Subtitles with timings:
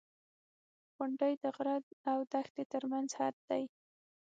[0.95, 1.77] •غونډۍ د غره
[2.11, 3.63] او دښتې ترمنځ حد دی.